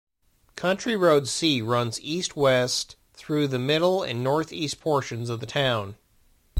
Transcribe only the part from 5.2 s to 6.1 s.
of the town.